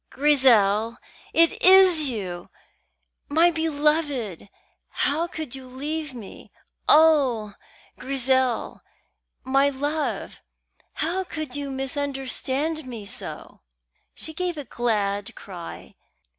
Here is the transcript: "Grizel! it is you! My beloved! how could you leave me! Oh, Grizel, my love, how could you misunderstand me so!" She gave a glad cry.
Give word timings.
"Grizel! 0.09 0.97
it 1.31 1.61
is 1.63 2.09
you! 2.09 2.49
My 3.29 3.51
beloved! 3.51 4.49
how 4.89 5.27
could 5.27 5.53
you 5.53 5.67
leave 5.67 6.15
me! 6.15 6.51
Oh, 6.89 7.53
Grizel, 7.99 8.81
my 9.43 9.69
love, 9.69 10.41
how 10.93 11.23
could 11.23 11.55
you 11.55 11.69
misunderstand 11.69 12.87
me 12.87 13.05
so!" 13.05 13.61
She 14.15 14.33
gave 14.33 14.57
a 14.57 14.63
glad 14.65 15.35
cry. 15.35 15.93